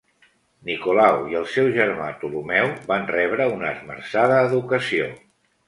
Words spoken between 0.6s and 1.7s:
Nicolau i el seu